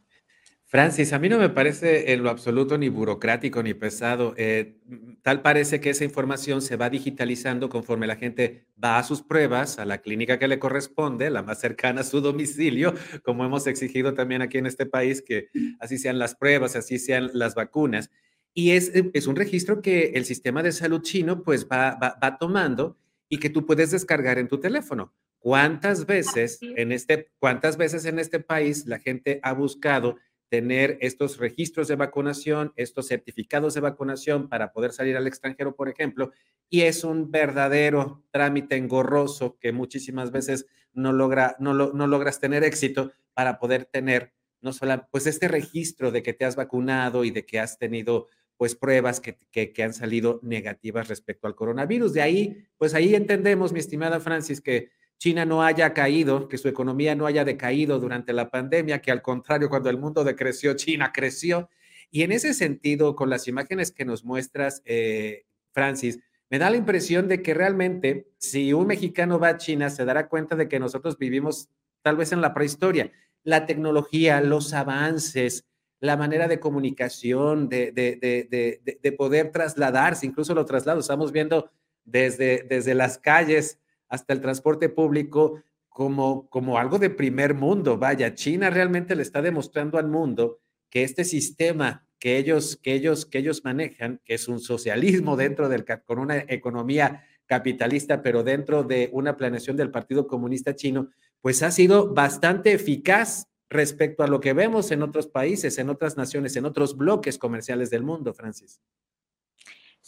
Francis, 0.66 1.12
a 1.12 1.18
mí 1.18 1.28
no 1.28 1.38
me 1.38 1.50
parece 1.50 2.12
en 2.12 2.23
lo 2.23 2.30
absoluto 2.30 2.78
ni 2.78 2.88
burocrático 2.88 3.62
ni 3.62 3.75
pesado. 3.75 4.35
Eh, 4.37 4.80
tal 5.23 5.42
parece 5.42 5.80
que 5.80 5.90
esa 5.90 6.04
información 6.04 6.62
se 6.62 6.76
va 6.76 6.90
digitalizando 6.90 7.68
conforme 7.68 8.06
la 8.06 8.16
gente 8.16 8.66
va 8.83 8.99
a 8.99 9.04
sus 9.04 9.23
pruebas, 9.23 9.78
a 9.78 9.85
la 9.85 9.99
clínica 9.99 10.38
que 10.38 10.49
le 10.49 10.59
corresponde, 10.59 11.30
la 11.30 11.42
más 11.42 11.61
cercana 11.61 12.00
a 12.00 12.04
su 12.04 12.21
domicilio, 12.21 12.94
como 13.23 13.44
hemos 13.44 13.66
exigido 13.66 14.14
también 14.14 14.42
aquí 14.42 14.59
en 14.59 14.66
este 14.66 14.87
país, 14.87 15.23
que 15.23 15.49
así 15.80 15.99
sean 15.99 16.18
las 16.18 16.35
pruebas, 16.35 16.76
así 16.76 16.99
sean 16.99 17.30
las 17.35 17.54
vacunas. 17.54 18.11
Y 18.54 18.71
es, 18.71 18.90
es 18.94 19.26
un 19.26 19.37
registro 19.37 19.83
que 19.83 20.12
el 20.14 20.25
sistema 20.25 20.62
de 20.62 20.73
salud 20.73 21.02
chino 21.02 21.42
pues 21.42 21.68
va, 21.71 21.97
va, 22.02 22.18
va 22.23 22.38
tomando 22.38 22.97
y 23.28 23.38
que 23.38 23.50
tú 23.50 23.66
puedes 23.66 23.90
descargar 23.90 24.38
en 24.38 24.49
tu 24.49 24.59
teléfono. 24.61 25.12
¿Cuántas 25.38 26.06
veces 26.06 26.59
en 26.62 26.90
este, 26.90 27.30
cuántas 27.38 27.76
veces 27.76 28.06
en 28.06 28.18
este 28.18 28.40
país 28.40 28.87
la 28.87 28.99
gente 28.99 29.40
ha 29.42 29.52
buscado 29.52 30.16
tener 30.54 30.99
estos 31.00 31.38
registros 31.38 31.88
de 31.88 31.96
vacunación, 31.96 32.73
estos 32.76 33.08
certificados 33.08 33.75
de 33.75 33.80
vacunación 33.80 34.49
para 34.49 34.70
poder 34.70 34.92
salir 34.92 35.16
al 35.16 35.26
extranjero, 35.26 35.75
por 35.75 35.88
ejemplo, 35.88 36.30
y 36.70 36.82
es 36.82 37.02
un 37.02 37.32
verdadero 37.32 38.23
trámite 38.30 38.76
engorroso 38.76 39.58
que 39.58 39.73
muchísimas 39.73 40.30
veces 40.30 40.66
no, 40.92 41.12
logra, 41.12 41.56
no, 41.58 41.75
no 41.75 42.06
logras 42.06 42.38
tener 42.38 42.62
éxito 42.62 43.11
para 43.32 43.58
poder 43.58 43.87
tener 43.87 44.32
no 44.61 44.73
solo 44.73 45.08
pues 45.11 45.26
este 45.26 45.49
registro 45.49 46.12
de 46.12 46.23
que 46.23 46.34
te 46.34 46.44
has 46.44 46.54
vacunado 46.54 47.25
y 47.25 47.32
de 47.32 47.44
que 47.44 47.58
has 47.58 47.76
tenido 47.76 48.28
pues 48.56 48.76
pruebas 48.76 49.18
que, 49.18 49.37
que, 49.50 49.73
que, 49.73 49.82
han 49.82 49.92
salido 49.92 50.38
negativas 50.44 51.08
respecto 51.08 51.49
al 51.49 51.56
coronavirus. 51.56 52.12
De 52.12 52.23
ahí, 52.23 52.64
pues 52.78 52.94
ahí 52.94 53.16
entendemos, 53.16 53.73
mi 53.73 53.80
estimada 53.80 54.20
Francis, 54.20 54.61
que 54.61 54.90
China 55.18 55.44
no 55.44 55.62
haya 55.62 55.94
caído, 55.94 56.49
que 56.49 56.59
su 56.59 56.68
economía 56.68 57.14
no 57.14 57.26
haya 57.26 57.44
decaído 57.44 57.99
durante 57.99 58.33
la 58.33 58.50
pandemia, 58.50 59.00
que 59.00 59.11
al 59.11 59.23
contrario, 59.23 59.68
cuando 59.68 59.90
el 59.90 59.99
mundo 59.99 60.25
decreció, 60.25 60.75
China 60.75 61.12
creció. 61.12 61.71
Y 62.11 62.23
en 62.23 62.33
ese 62.33 62.54
sentido, 62.54 63.16
con 63.16 63.30
las 63.30 63.49
imágenes 63.49 63.90
que 63.90 64.04
nos 64.04 64.25
muestras, 64.25 64.83
eh, 64.85 65.47
Francis, 65.73 66.21
me 66.50 66.59
da 66.59 66.71
la 66.71 66.76
impresión 66.76 67.26
de 67.26 67.42
que 67.42 67.54
realmente 67.54 68.28
si 68.38 68.73
un 68.73 68.87
mexicano 68.87 69.38
va 69.38 69.49
a 69.49 69.56
China, 69.56 69.90
se 69.90 70.04
dará 70.04 70.28
cuenta 70.28 70.56
de 70.56 70.68
que 70.68 70.78
nosotros 70.78 71.18
vivimos 71.18 71.68
tal 72.02 72.16
vez 72.16 72.33
en 72.33 72.40
la 72.40 72.54
prehistoria. 72.54 73.11
La 73.42 73.66
tecnología, 73.66 74.40
los 74.40 74.73
avances, 74.75 75.64
la 76.00 76.16
manera 76.16 76.49
de 76.49 76.61
comunicación, 76.61 77.68
de, 77.68 77.90
de, 77.92 79.12
poder 79.12 79.50
trasladarse, 79.52 80.26
incluso 80.26 80.54
los 80.54 80.66
traslados, 80.66 81.04
estamos 81.04 81.33
viendo 81.33 81.71
desde, 82.04 82.64
desde 82.68 82.94
las 82.94 83.18
calles 83.18 83.78
hasta 84.08 84.32
el 84.32 84.40
transporte 84.40 84.88
público 84.88 85.62
como, 85.88 86.49
como 86.49 86.78
algo 86.78 86.99
de 86.99 87.11
primer 87.11 87.54
mundo. 87.54 87.99
Vaya, 87.99 88.34
China 88.34 88.70
realmente 88.70 89.14
le 89.14 89.23
está 89.23 89.42
demostrando 89.42 89.99
al 89.99 90.08
mundo 90.08 90.58
que 90.90 91.02
este 91.02 91.25
sistema 91.25 92.06
que 92.18 92.38
ellos, 92.38 92.78
que 92.82 92.94
ellos, 92.94 93.26
que 93.26 93.38
ellos 93.38 93.64
manejan, 93.64 94.20
que 94.25 94.34
es 94.34 94.49
un 94.49 94.58
socialismo 94.58 95.37
dentro 95.37 95.68
del, 95.68 95.84
con 96.06 96.18
una 96.18 96.38
economía 96.38 97.23
capitalista, 97.46 98.23
pero 98.23 98.42
dentro 98.42 98.82
de 98.82 99.11
una 99.12 99.37
planeación 99.37 99.76
del 99.76 99.90
Partido 99.90 100.26
Comunista 100.26 100.75
Chino, 100.75 101.11
pues 101.42 101.62
ha 101.62 101.70
sido 101.70 102.14
bastante 102.14 102.73
eficaz 102.73 103.49
respecto 103.68 104.23
a 104.23 104.26
lo 104.26 104.40
que 104.40 104.54
vemos 104.54 104.90
en 104.90 105.02
otros 105.02 105.26
países, 105.26 105.76
en 105.78 105.90
otras 105.90 106.16
naciones, 106.16 106.56
en 106.56 106.64
otros 106.64 106.96
bloques 106.96 107.37
comerciales 107.37 107.90
del 107.90 108.04
mundo, 108.04 108.32
Francis. 108.32 108.80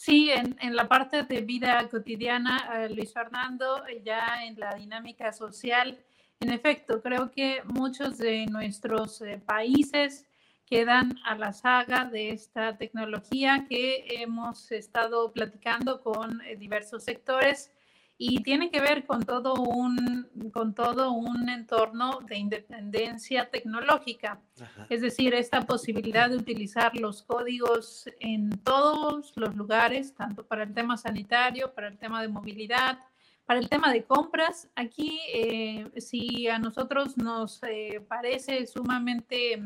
Sí, 0.06 0.30
en, 0.30 0.56
en, 0.60 0.76
la 0.76 0.86
parte 0.86 1.24
de 1.24 1.40
vida 1.40 1.88
cotidiana, 1.88 2.84
eh, 2.84 2.88
Luis 2.90 3.12
Fernando, 3.12 3.82
ya 4.04 4.44
en 4.44 4.54
la 4.56 4.72
dinámica 4.76 5.32
social, 5.32 5.98
en 6.38 6.52
efecto, 6.52 7.02
creo 7.02 7.32
que 7.32 7.62
muchos 7.64 8.16
de 8.16 8.46
nuestros 8.46 9.20
eh, 9.22 9.42
países 9.44 10.24
quedan 10.64 11.18
a 11.24 11.34
la 11.34 11.52
saga 11.52 12.04
de 12.04 12.30
esta 12.30 12.78
tecnología 12.78 13.66
que 13.68 14.22
hemos 14.22 14.70
estado 14.70 15.32
platicando 15.32 16.00
con 16.00 16.40
eh, 16.42 16.54
diversos 16.54 17.02
sectores 17.02 17.72
y 18.18 18.42
tiene 18.42 18.70
que 18.70 18.80
ver 18.80 19.04
con 19.04 19.22
todo 19.22 19.54
un, 19.54 20.28
con 20.52 20.74
todo 20.74 21.12
un 21.12 21.48
entorno 21.50 22.20
de 22.26 22.38
independencia 22.38 23.50
tecnológica. 23.50 24.40
Es 24.88 25.02
decir, 25.02 25.34
esta 25.34 25.62
posibilidad 25.62 26.30
de 26.30 26.36
utilizar 26.36 26.96
los 26.96 27.22
códigos 27.22 28.08
en 28.20 28.50
todos 28.62 29.34
los 29.36 29.54
lugares, 29.54 30.14
tanto 30.14 30.46
para 30.46 30.62
el 30.62 30.72
tema 30.72 30.96
sanitario, 30.96 31.74
para 31.74 31.88
el 31.88 31.98
tema 31.98 32.22
de 32.22 32.28
movilidad, 32.28 32.98
para 33.44 33.60
el 33.60 33.68
tema 33.68 33.92
de 33.92 34.04
compras. 34.04 34.68
Aquí, 34.74 35.20
eh, 35.34 35.90
si 35.98 36.48
a 36.48 36.58
nosotros 36.58 37.18
nos 37.18 37.62
eh, 37.64 38.00
parece 38.08 38.66
sumamente 38.66 39.62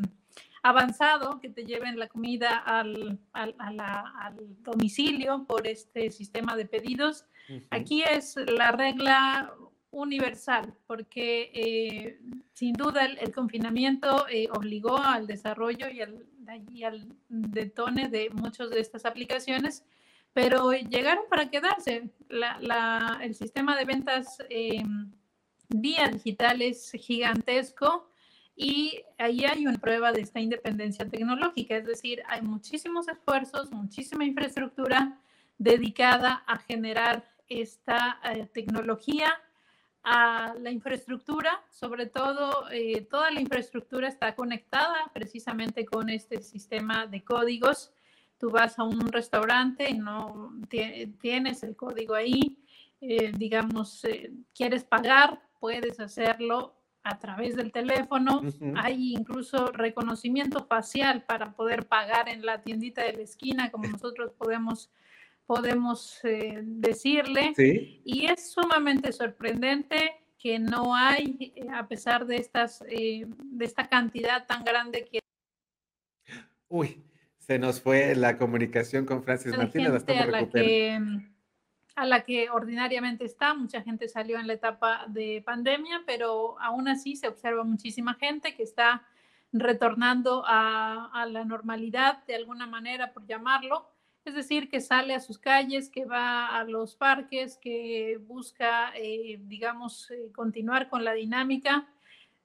avanzado 0.63 1.41
que 1.41 1.49
te 1.49 1.65
lleven 1.65 1.99
la 1.99 2.09
comida 2.09 2.57
al, 2.59 3.19
al, 3.33 3.55
al 3.59 4.37
domicilio 4.63 5.45
por 5.47 5.67
este 5.69 6.11
sistema 6.11 6.57
de 6.57 6.67
pedidos, 6.67 7.27
Aquí 7.71 8.03
es 8.03 8.37
la 8.37 8.73
regla 8.73 9.55
universal, 9.91 10.75
porque 10.87 11.51
eh, 11.53 12.21
sin 12.53 12.75
duda 12.75 13.05
el, 13.05 13.33
confinamiento 13.33 14.27
eh, 14.29 14.49
obligó 14.53 14.99
al 14.99 15.27
desarrollo 15.27 15.89
y 15.89 16.01
al, 16.01 16.27
y 16.73 16.85
al, 16.85 17.09
detone 17.29 18.09
de 18.09 18.31
muchas 18.31 18.71
de 18.71 18.81
estas 18.81 19.05
aplicaciones, 19.05 19.85
pero 20.33 20.73
llegaron 20.73 21.25
para 21.29 21.51
quedarse. 21.51 22.11
La, 22.29 23.19
el 23.23 23.35
sistema 23.35 23.77
de 23.77 23.85
ventas 23.85 24.39
eh, 24.49 24.83
vía 25.69 26.09
digital 26.09 26.63
es 26.63 26.93
gigantesco 26.93 28.09
y 28.55 29.03
ahí 29.19 29.45
hay 29.45 29.67
una 29.67 29.79
prueba 29.79 30.13
de 30.13 30.21
esta 30.21 30.39
independencia 30.39 31.09
tecnológica, 31.09 31.77
es 31.77 31.87
decir, 31.87 32.23
hay 32.29 32.43
muchísimos 32.43 33.09
esfuerzos, 33.09 33.73
muchísima 33.73 34.25
infraestructura 34.25 35.19
dedicada 35.59 36.45
a 36.47 36.59
generar 36.59 37.30
esta 37.51 38.21
eh, 38.33 38.47
tecnología 38.47 39.37
a 40.03 40.55
la 40.59 40.71
infraestructura, 40.71 41.63
sobre 41.69 42.07
todo 42.07 42.71
eh, 42.71 43.03
toda 43.03 43.31
la 43.31 43.41
infraestructura 43.41 44.09
está 44.09 44.35
conectada 44.35 45.11
precisamente 45.13 45.85
con 45.85 46.09
este 46.09 46.43
sistema 46.43 47.07
de 47.07 47.23
códigos. 47.23 47.93
Tú 48.39 48.51
vas 48.51 48.79
a 48.79 48.85
un 48.85 49.13
restaurante 49.13 49.91
y 49.91 49.99
no 49.99 50.55
tienes 51.21 51.63
el 51.63 51.77
código 51.77 52.15
ahí, 52.15 52.59
eh, 53.03 53.33
digamos, 53.37 54.03
eh, 54.05 54.33
quieres 54.55 54.85
pagar, 54.85 55.43
puedes 55.59 56.01
hacerlo 56.01 56.75
a 57.03 57.19
través 57.19 57.57
del 57.57 57.71
teléfono. 57.71 58.41
Hay 58.77 59.13
incluso 59.13 59.67
reconocimiento 59.73 60.65
facial 60.65 61.25
para 61.25 61.53
poder 61.53 61.87
pagar 61.87 62.31
en 62.31 62.45
la 62.47 62.63
tiendita 62.63 63.03
de 63.03 63.15
la 63.15 63.23
esquina, 63.23 63.71
como 63.71 63.89
nosotros 63.89 64.33
podemos 64.39 64.91
podemos 65.51 66.25
eh, 66.25 66.61
decirle. 66.63 67.53
Y 68.05 68.27
es 68.27 68.53
sumamente 68.53 69.11
sorprendente 69.11 70.23
que 70.39 70.61
no 70.61 70.95
hay, 70.95 71.53
eh, 71.57 71.67
a 71.75 71.89
pesar 71.89 72.25
de, 72.25 72.37
estas, 72.37 72.85
eh, 72.89 73.27
de 73.27 73.65
esta 73.65 73.89
cantidad 73.89 74.47
tan 74.47 74.63
grande 74.63 75.09
que... 75.11 75.19
Uy, 76.69 77.03
se 77.37 77.59
nos 77.59 77.81
fue 77.81 78.15
la 78.15 78.39
comunicación 78.39 79.05
con 79.05 79.25
Francis 79.25 79.57
Martínez. 79.57 80.05
a, 80.07 80.27
la 80.27 80.49
que, 80.49 81.01
a 81.97 82.07
la 82.07 82.21
que 82.21 82.49
ordinariamente 82.49 83.25
está, 83.25 83.53
mucha 83.53 83.83
gente 83.83 84.07
salió 84.07 84.39
en 84.39 84.47
la 84.47 84.53
etapa 84.53 85.07
de 85.09 85.43
pandemia, 85.45 86.05
pero 86.07 86.61
aún 86.61 86.87
así 86.87 87.17
se 87.17 87.27
observa 87.27 87.65
muchísima 87.65 88.15
gente 88.15 88.55
que 88.55 88.63
está 88.63 89.03
retornando 89.53 90.45
a, 90.47 91.11
a 91.13 91.27
la 91.27 91.45
normalidad 91.45 92.25
de 92.27 92.37
alguna 92.37 92.69
manera, 92.69 93.13
por 93.13 93.27
llamarlo, 93.27 93.91
es 94.25 94.35
decir, 94.35 94.69
que 94.69 94.81
sale 94.81 95.15
a 95.15 95.21
sus 95.21 95.39
calles, 95.39 95.89
que 95.89 96.05
va 96.05 96.59
a 96.59 96.65
los 96.65 96.95
parques, 96.95 97.57
que 97.57 98.19
busca, 98.27 98.93
eh, 98.97 99.41
digamos, 99.43 100.11
eh, 100.11 100.31
continuar 100.35 100.89
con 100.89 101.05
la 101.05 101.15
dinámica. 101.15 101.89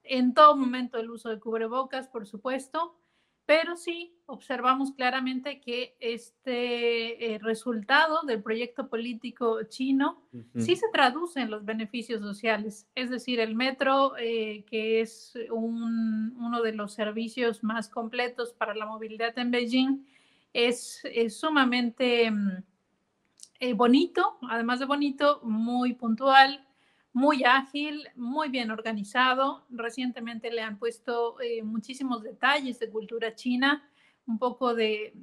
En 0.03 0.33
todo 0.33 0.55
momento 0.55 0.97
el 0.97 1.09
uso 1.09 1.29
de 1.29 1.39
cubrebocas, 1.39 2.07
por 2.07 2.27
supuesto, 2.27 2.97
pero 3.45 3.75
sí 3.75 4.17
observamos 4.25 4.93
claramente 4.93 5.59
que 5.59 5.95
este 5.99 7.33
eh, 7.33 7.39
resultado 7.39 8.23
del 8.23 8.41
proyecto 8.41 8.87
político 8.87 9.61
chino 9.63 10.23
sí 10.57 10.75
se 10.75 10.87
traduce 10.91 11.41
en 11.41 11.51
los 11.51 11.63
beneficios 11.63 12.21
sociales. 12.21 12.87
Es 12.95 13.11
decir, 13.11 13.39
el 13.39 13.53
metro, 13.53 14.13
que 14.17 15.01
es 15.01 15.33
uno 15.51 16.61
de 16.63 16.71
los 16.71 16.93
servicios 16.93 17.63
más 17.63 17.87
completos 17.87 18.53
para 18.53 18.73
la 18.73 18.87
movilidad 18.87 19.37
en 19.37 19.51
Beijing, 19.51 20.05
es, 20.55 21.03
sumamente 21.29 22.31
mm, 22.31 22.63
eh, 23.59 23.73
bonito, 23.73 24.37
además 24.49 24.79
de 24.79 24.85
bonito, 24.85 25.41
muy 25.43 25.93
puntual, 25.93 26.65
muy 27.11 27.43
ágil, 27.43 28.07
muy 28.15 28.49
bien 28.49 28.71
organizado. 28.71 29.65
Recientemente 29.69 30.49
le 30.51 30.61
han 30.61 30.79
puesto 30.79 31.39
eh, 31.41 31.61
muchísimos 31.61 32.23
detalles 32.23 32.79
de 32.79 32.89
cultura 32.89 33.35
china, 33.35 33.89
un 34.27 34.39
poco 34.39 34.73
de, 34.73 35.13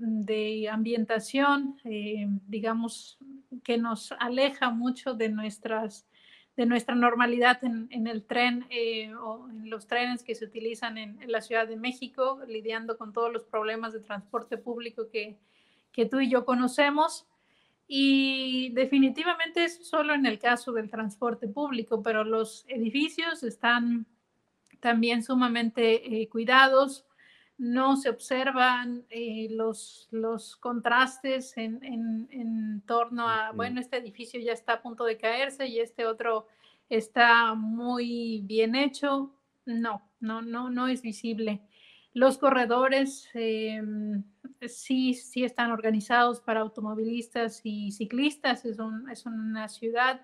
ambientación, 0.71 1.79
eh, 1.85 2.27
digamos, 2.47 3.19
que 3.65 3.79
nos 3.79 4.13
aleja 4.13 4.71
mucho 4.71 5.15
de 5.15 5.31
nuestras 5.31 6.07
de 6.57 6.67
nuestra 6.67 6.95
normalidad 6.95 7.61
en, 7.65 8.07
el 8.07 8.25
tren 8.25 8.67
eh, 8.69 9.15
o 9.15 9.49
en 9.49 9.71
los 9.71 9.87
trenes 9.87 10.23
que 10.23 10.35
se 10.35 10.45
utilizan 10.45 10.99
en, 10.99 11.19
la 11.27 11.41
Ciudad 11.41 11.67
de 11.67 11.77
México, 11.77 12.41
lidiando 12.47 12.99
con 12.99 13.13
todos 13.13 13.33
los 13.33 13.45
problemas 13.45 13.93
de 13.93 14.01
transporte 14.01 14.59
público 14.59 15.09
que, 15.11 15.39
que 15.93 16.07
tú 16.07 16.21
y 16.21 16.29
yo 16.29 16.45
conocemos. 16.45 17.27
Y 17.89 18.71
definitivamente 18.71 19.65
es 19.65 19.87
solo 19.87 20.15
en 20.15 20.27
el 20.27 20.39
caso 20.39 20.73
del 20.73 20.91
transporte 20.91 21.49
público, 21.49 22.03
pero 22.03 22.25
los 22.25 22.65
edificios 22.69 23.43
están 23.43 24.07
también 24.81 25.23
sumamente 25.23 26.23
eh, 26.23 26.29
cuidados, 26.29 27.05
no 27.57 27.97
se 27.97 28.09
observan 28.09 29.05
eh, 29.11 29.47
los, 29.51 30.09
los 30.11 30.57
contrastes 30.57 31.57
en, 31.57 31.85
en, 31.85 32.72
torno 32.93 33.27
a, 33.27 33.53
bueno, 33.53 33.81
este 33.81 33.97
edificio 33.97 34.39
ya 34.39 34.53
está 34.53 34.75
a 34.75 34.83
punto 34.83 35.05
de 35.05 35.17
caerse 35.17 35.67
y 35.67 35.81
este 35.81 36.05
otro 36.05 36.47
está 36.91 37.55
muy 37.55 38.43
bien 38.45 38.75
hecho. 38.75 39.35
No, 39.65 40.03
no, 40.21 40.43
no, 40.43 40.69
no 40.69 40.89
es 40.89 41.01
visible. 41.01 41.63
Los 42.13 42.37
corredores 42.37 43.31
em, 43.33 44.25
sí, 44.69 45.15
sí 45.15 45.43
están 45.43 45.71
organizados 45.71 46.43
para 46.43 46.61
automovilistas 46.61 47.63
y 47.65 47.93
ciclistas. 47.93 48.67
Es, 48.67 48.77
es 49.11 49.25
una 49.25 49.69
ciudad 49.69 50.21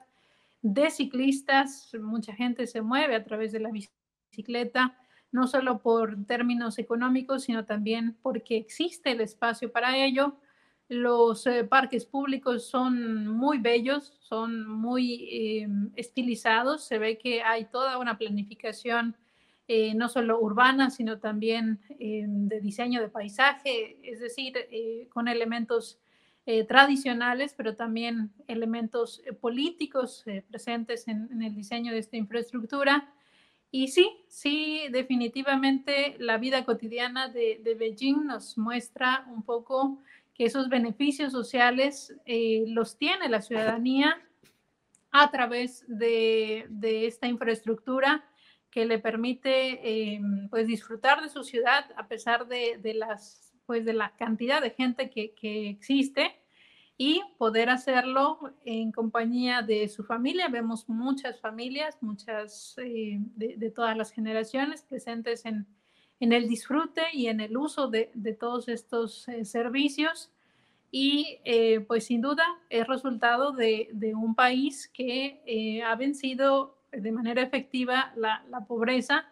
de 0.60 0.90
ciclistas. 0.90 1.90
Mucha 1.98 2.34
gente 2.34 2.66
se 2.66 2.82
mueve 2.82 3.16
a 3.16 3.24
través 3.24 3.50
de 3.52 3.60
la 3.60 3.70
bicicleta 3.70 4.94
no 5.32 5.46
solo 5.46 5.78
por 5.78 6.26
términos 6.26 6.78
económicos, 6.78 7.44
sino 7.44 7.64
también 7.64 8.18
porque 8.20 8.58
existe 8.58 9.12
el 9.12 9.22
espacio 9.22 9.72
para 9.72 9.96
ello. 9.96 10.36
Los 10.88 11.46
eh, 11.46 11.64
parques 11.64 12.06
públicos 12.06 12.66
son 12.66 13.26
muy 13.26 13.58
bellos, 13.58 14.16
son 14.20 14.66
muy 14.66 15.28
eh, 15.30 15.68
estilizados, 15.96 16.84
se 16.84 16.98
ve 16.98 17.18
que 17.18 17.42
hay 17.42 17.66
toda 17.66 17.98
una 17.98 18.16
planificación 18.16 19.14
eh, 19.66 19.94
no 19.94 20.08
solo 20.08 20.40
urbana, 20.40 20.88
sino 20.88 21.18
también 21.18 21.80
de 21.98 22.60
diseño 22.62 23.02
de 23.02 23.10
paisaje, 23.10 23.98
es 24.02 24.18
decir, 24.18 24.54
con 25.10 25.28
elementos 25.28 25.98
tradicionales, 26.66 27.52
pero 27.54 27.76
también 27.76 28.32
elementos 28.46 29.20
políticos 29.42 30.24
presentes 30.50 31.06
en 31.06 31.42
el 31.42 31.54
diseño 31.54 31.92
de 31.92 31.98
esta 31.98 32.16
infraestructura. 32.16 33.12
Y 33.70 33.88
sí, 33.88 34.24
sí, 34.28 34.84
definitivamente 34.90 36.16
la 36.18 36.38
vida 36.38 36.64
cotidiana 36.64 37.28
de, 37.28 37.76
Beijing 37.78 38.24
nos 38.24 38.56
muestra 38.56 39.26
un 39.30 39.42
poco 39.42 39.98
que 40.38 40.44
esos 40.44 40.68
beneficios 40.68 41.32
sociales 41.32 42.14
eh, 42.24 42.64
los 42.68 42.96
tiene 42.96 43.28
la 43.28 43.42
ciudadanía 43.42 44.16
a 45.10 45.30
través 45.32 45.84
de, 45.88 46.68
esta 47.06 47.26
infraestructura 47.26 48.24
que 48.70 48.86
le 48.86 49.00
permite 49.00 49.80
eh, 49.82 50.20
pues 50.48 50.68
disfrutar 50.68 51.22
de 51.22 51.28
su 51.28 51.42
ciudad 51.42 51.86
a 51.96 52.06
pesar 52.06 52.46
de, 52.46 52.80
las 52.94 53.52
pues 53.66 53.84
de 53.84 53.94
la 53.94 54.14
cantidad 54.16 54.62
de 54.62 54.70
gente 54.70 55.10
que, 55.10 55.34
que 55.34 55.68
existe 55.70 56.36
y 56.96 57.22
poder 57.38 57.70
hacerlo 57.70 58.38
en 58.64 58.90
compañía 58.92 59.62
de 59.62 59.88
su 59.88 60.04
familia. 60.04 60.48
Vemos 60.48 60.88
muchas 60.88 61.40
familias, 61.40 61.96
muchas 62.00 62.76
eh, 62.78 63.18
de, 63.36 63.70
todas 63.70 63.96
las 63.96 64.10
generaciones 64.12 64.82
presentes 64.82 65.44
en, 65.46 65.66
en, 66.20 66.32
el 66.32 66.48
disfrute 66.48 67.02
y 67.12 67.26
en 67.28 67.40
el 67.40 67.56
uso 67.56 67.88
de, 67.88 68.10
de 68.14 68.34
todos 68.34 68.68
estos 68.68 69.28
eh, 69.28 69.44
servicios. 69.44 70.30
Y 70.90 71.38
eh, 71.44 71.80
pues 71.80 72.06
sin 72.06 72.22
duda 72.22 72.44
es 72.70 72.86
resultado 72.86 73.52
de, 73.52 73.90
de 73.92 74.14
un 74.14 74.34
país 74.34 74.88
que 74.88 75.82
ha 75.84 75.94
vencido 75.96 76.78
de 76.92 77.12
manera 77.12 77.42
efectiva 77.42 78.12
la, 78.16 78.42
la 78.48 78.64
pobreza. 78.64 79.26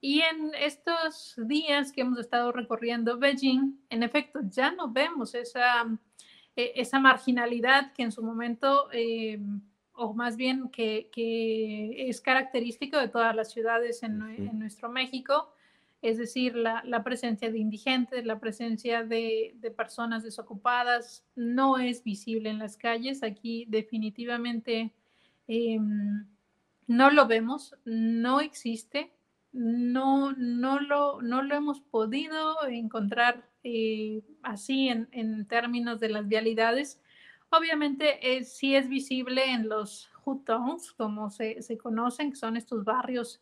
Y 0.00 0.20
en 0.20 0.52
estos 0.58 1.34
días 1.36 1.92
que 1.92 2.00
hemos 2.00 2.18
estado 2.18 2.50
recorriendo 2.50 3.18
Beijing, 3.18 3.78
en 3.88 4.02
efecto, 4.02 4.40
ya 4.50 4.72
no 4.72 4.90
vemos 4.90 5.34
esa 5.34 5.86
e, 6.56 6.72
esa 6.76 6.98
marginalidad 6.98 7.92
que 7.92 8.02
en 8.02 8.12
su 8.12 8.22
momento, 8.22 8.88
eh, 8.92 9.38
o 9.92 10.14
más 10.14 10.36
bien 10.36 10.70
que, 10.70 11.10
es 12.08 12.20
característico 12.20 12.98
de 12.98 13.08
todas 13.08 13.36
las 13.36 13.52
ciudades 13.52 14.02
en, 14.02 14.18
nuestro 14.58 14.88
México, 14.88 15.52
es 16.02 16.18
decir, 16.18 16.54
la, 16.54 17.02
presencia 17.04 17.50
de 17.50 17.58
indigentes, 17.58 18.24
la 18.24 18.38
presencia 18.38 19.04
de, 19.04 19.56
personas 19.76 20.22
desocupadas, 20.22 21.24
no 21.34 21.78
es 21.78 22.02
visible 22.04 22.50
en 22.50 22.58
las 22.58 22.76
calles. 22.76 23.22
Aquí 23.22 23.66
definitivamente 23.68 24.92
em, 25.48 26.26
no 26.86 27.10
lo 27.10 27.26
vemos, 27.26 27.74
no 27.84 28.40
existe, 28.40 29.12
no, 29.52 30.32
no, 30.32 30.80
lo, 30.80 31.22
no 31.22 31.42
lo 31.42 31.54
hemos 31.54 31.80
podido 31.80 32.66
encontrar 32.68 33.48
eh, 33.64 34.22
así 34.42 34.88
en, 34.88 35.46
términos 35.48 35.98
de 35.98 36.10
las 36.10 36.28
vialidades. 36.28 37.00
Obviamente 37.50 38.44
sí 38.44 38.76
es 38.76 38.88
visible 38.88 39.50
en 39.50 39.68
los 39.68 40.10
hutongs, 40.24 40.92
como 40.92 41.30
se, 41.30 41.58
conocen, 41.82 42.30
que 42.30 42.36
son 42.36 42.56
estos 42.56 42.84
barrios, 42.84 43.40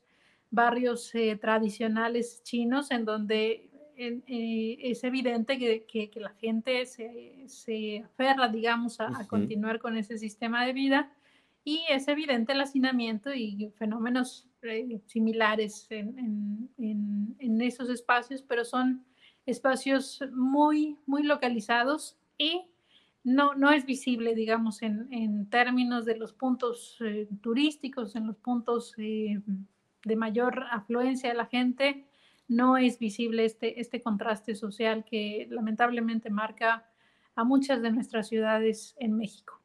barrios 0.55 1.15
eh, 1.15 1.37
tradicionales 1.41 2.43
chinos, 2.43 2.91
en 2.91 3.05
donde 3.05 3.71
eh, 3.97 4.79
es 4.81 5.05
evidente 5.05 5.59
que, 5.59 6.11
la 6.17 6.31
gente 6.31 6.85
se, 6.87 8.03
aferra, 8.05 8.49
digamos, 8.49 9.01
a, 9.01 9.27
continuar 9.29 9.79
con 9.79 9.97
ese 9.97 10.19
sistema 10.19 10.65
de 10.65 10.73
vida. 10.73 11.13
Y 11.65 11.83
es 11.89 12.09
evidente 12.09 12.53
el 12.53 12.61
hacinamiento 12.61 13.33
y 13.33 13.73
fenómenos 13.79 14.49
similares 15.07 15.87
en, 15.91 16.69
en, 16.79 17.61
esos 17.63 17.89
espacios, 17.89 18.43
pero 18.43 18.65
son 18.65 19.05
espacios 19.47 20.23
muy, 20.33 20.99
muy 21.07 21.23
localizados 21.23 22.19
y 22.37 22.63
no, 23.25 23.55
no 23.55 23.71
es 23.71 23.87
visible, 23.87 24.35
digamos, 24.35 24.83
en, 24.83 25.49
términos 25.49 26.05
de 26.05 26.17
los 26.17 26.35
puntos 26.35 26.99
eh, 27.01 27.27
turísticos, 27.41 28.15
en 28.17 28.27
los 28.27 28.37
puntos 28.37 28.95
eh, 28.99 29.41
de 30.05 30.17
mayor 30.17 30.65
afluencia 30.71 31.29
de 31.29 31.35
la 31.35 31.47
gente, 31.47 32.05
no 32.49 32.77
es 32.77 32.99
visible 32.99 33.45
este, 33.45 33.81
este 33.81 34.03
contraste 34.03 34.55
social 34.55 35.05
que 35.05 35.47
lamentablemente 35.51 36.31
marca 36.31 36.87
a 37.35 37.45
muchas 37.45 37.83
de 37.83 37.91
nuestras 37.91 38.29
ciudades 38.29 38.95
en 38.99 39.17
México. 39.17 39.61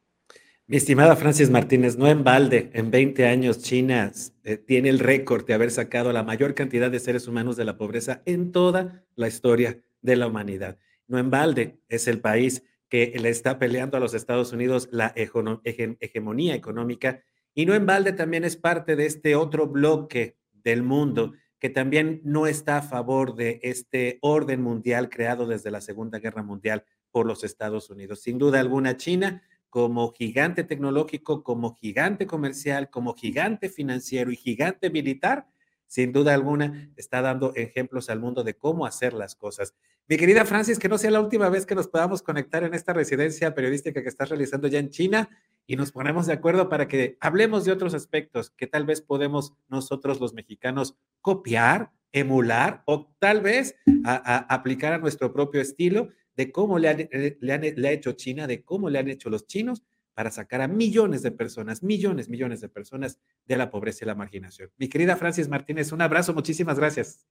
Mi 0.68 0.78
estimada 0.78 1.16
Francis 1.16 1.50
Martínez, 1.50 1.98
no 1.98 2.08
en 2.08 2.24
balde, 2.24 2.70
en 2.74 2.92
20 2.92 3.26
años 3.26 3.60
China 3.64 4.12
eh, 4.44 4.58
tiene 4.58 4.90
el 4.90 5.00
récord 5.00 5.46
de 5.46 5.56
haber 5.56 5.72
sacado 5.72 6.14
la 6.14 6.22
mayor 6.22 6.54
cantidad 6.54 6.92
de 6.92 7.00
seres 7.00 7.28
humanos 7.28 7.58
de 7.58 7.66
la 7.66 7.76
pobreza 7.76 8.22
en 8.26 8.52
toda 8.52 9.04
la 9.16 9.28
historia 9.28 9.80
de 10.02 10.16
la 10.16 10.28
humanidad. 10.28 10.78
No 11.08 11.18
en 11.18 11.32
balde 11.32 11.80
es 11.90 12.08
el 12.08 12.22
país 12.22 12.64
que 12.88 13.16
le 13.20 13.30
está 13.30 13.58
peleando 13.58 13.98
a 13.98 14.00
los 14.00 14.14
Estados 14.14 14.54
Unidos 14.54 14.90
la 14.92 15.12
hegemonía 15.16 16.54
económica 16.54 17.24
y 17.60 17.66
no 17.66 17.74
en 17.76 17.86
balde 17.86 18.14
también 18.14 18.46
es 18.46 18.56
parte 18.56 18.96
de 18.96 19.06
este 19.06 19.36
otro 19.36 19.68
bloque 19.68 20.38
del 20.64 20.82
mundo 20.82 21.34
que 21.60 21.70
también 21.70 22.22
no 22.24 22.48
está 22.48 22.78
a 22.78 22.82
favor 22.82 23.36
de 23.36 23.60
este 23.64 24.18
orden 24.22 24.62
mundial 24.62 25.10
creado 25.10 25.46
desde 25.46 25.70
la 25.70 25.82
Segunda 25.82 26.20
Guerra 26.20 26.42
Mundial 26.42 26.86
por 27.12 27.26
los 27.26 27.44
Estados 27.44 27.90
Unidos. 27.90 28.22
Sin 28.22 28.38
duda 28.38 28.62
alguna, 28.62 28.96
China 28.96 29.44
como 29.70 30.14
gigante 30.14 30.64
tecnológico, 30.64 31.44
como 31.44 31.76
gigante 31.76 32.26
comercial, 32.26 32.90
como 32.90 33.14
gigante 33.14 33.68
financiero 33.68 34.32
y 34.32 34.38
gigante 34.38 34.90
militar, 34.90 35.46
sin 35.86 36.14
duda 36.14 36.34
alguna 36.36 36.90
está 36.96 37.22
dando 37.22 37.54
ejemplos 37.56 38.10
al 38.10 38.22
mundo 38.22 38.46
de 38.46 38.54
cómo 38.54 38.86
hacer 38.86 39.12
las 39.12 39.36
cosas. 39.36 39.76
Mi 40.08 40.16
querida 40.16 40.46
Francis, 40.46 40.80
que 40.80 40.88
no 40.88 40.98
sea 40.98 41.12
la 41.12 41.20
última 41.20 41.50
vez 41.50 41.66
que 41.66 41.76
nos 41.76 41.90
podamos 41.90 42.22
conectar 42.22 42.64
en 42.64 42.74
esta 42.74 42.94
residencia 42.94 43.54
periodística 43.54 44.02
que 44.02 44.08
estás 44.08 44.30
realizando 44.30 44.70
ya 44.70 44.80
en 44.80 44.92
China 44.92 45.30
y 45.70 45.76
nos 45.76 45.92
ponemos 45.92 46.26
de 46.26 46.34
acuerdo 46.34 46.68
para 46.68 46.88
que 46.88 47.16
hablemos 47.20 47.64
de 47.64 47.72
otros 47.72 47.94
aspectos 47.94 48.50
que 48.50 48.66
tal 48.66 48.88
vez 48.88 49.02
podemos 49.04 49.54
nosotros 49.68 50.20
los 50.20 50.34
mexicanos 50.34 50.98
copiar, 51.22 51.92
emular 52.12 52.82
o 52.88 53.14
tal 53.20 53.42
vez 53.42 53.76
aplicar 54.04 54.94
a 54.94 54.98
nuestro 54.98 55.32
propio 55.32 55.62
estilo 55.62 56.10
de 56.36 56.52
cómo 56.52 56.80
le, 56.80 57.38
le, 57.40 57.54
ha 57.54 57.92
hecho 57.92 58.14
China, 58.14 58.48
de 58.48 58.64
cómo 58.64 58.90
le 58.90 58.98
han 58.98 59.10
hecho 59.10 59.30
los 59.30 59.46
chinos 59.46 59.84
para 60.16 60.32
sacar 60.32 60.62
a 60.62 60.68
millones 60.68 61.22
de 61.22 61.30
personas, 61.30 61.84
millones, 61.84 62.30
millones 62.30 62.62
de 62.62 62.70
personas 62.70 63.20
de 63.46 63.56
la 63.56 63.70
pobreza 63.70 64.06
y 64.06 64.08
la 64.08 64.16
marginación. 64.16 64.72
Mi 64.76 64.90
querida 64.90 65.18
Francis 65.18 65.50
Martínez, 65.50 65.92
un 65.92 66.02
abrazo, 66.02 66.34
muchísimas 66.34 66.80
gracias. 66.80 67.28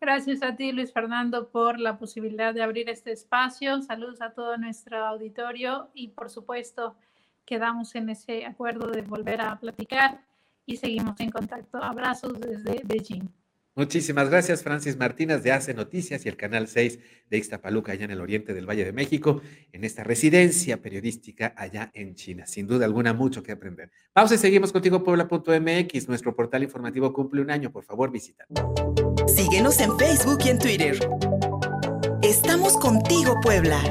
Gracias 0.00 0.40
a 0.44 0.54
ti, 0.54 0.70
Luis 0.70 0.92
Fernando, 0.92 1.50
por 1.50 1.80
la 1.80 1.98
posibilidad 1.98 2.54
de 2.54 2.62
abrir 2.62 2.88
este 2.90 3.10
espacio. 3.10 3.82
Saludos 3.82 4.20
a 4.20 4.34
todo 4.34 4.56
nuestro 4.56 5.04
auditorio 5.04 5.90
y, 5.94 6.08
por 6.08 6.30
supuesto, 6.30 6.94
quedamos 7.44 7.94
en 7.94 8.10
ese 8.10 8.44
acuerdo 8.44 8.90
de 8.90 9.02
volver 9.02 9.40
a 9.40 9.58
platicar 9.58 10.24
y 10.66 10.76
seguimos 10.76 11.18
en 11.20 11.30
contacto. 11.30 11.82
Abrazos 11.82 12.40
desde 12.40 12.82
Beijing. 12.84 13.28
Muchísimas 13.76 14.30
gracias, 14.30 14.62
Francis 14.62 14.96
Martínez 14.96 15.42
de 15.42 15.50
Hace 15.50 15.74
Noticias 15.74 16.24
y 16.24 16.28
el 16.28 16.36
Canal 16.36 16.68
6 16.68 17.00
de 17.28 17.36
Ixtapaluca, 17.38 17.90
allá 17.90 18.04
en 18.04 18.12
el 18.12 18.20
oriente 18.20 18.54
del 18.54 18.68
Valle 18.68 18.84
de 18.84 18.92
México, 18.92 19.42
en 19.72 19.82
esta 19.82 20.04
residencia 20.04 20.80
periodística 20.80 21.52
allá 21.56 21.90
en 21.92 22.14
China. 22.14 22.46
Sin 22.46 22.68
duda 22.68 22.84
alguna, 22.84 23.12
mucho 23.12 23.42
que 23.42 23.50
aprender. 23.50 23.90
Pausa 24.12 24.36
y 24.36 24.38
seguimos 24.38 24.70
contigo, 24.70 25.02
Puebla.mx. 25.02 26.08
Nuestro 26.08 26.36
portal 26.36 26.62
informativo 26.62 27.12
cumple 27.12 27.42
un 27.42 27.50
año. 27.50 27.72
Por 27.72 27.82
favor, 27.82 28.12
visita. 28.12 28.46
Síguenos 29.26 29.80
en 29.80 29.98
Facebook 29.98 30.38
y 30.44 30.50
en 30.50 30.58
Twitter. 30.60 30.98
Estamos 32.22 32.78
contigo, 32.78 33.34
Puebla. 33.42 33.82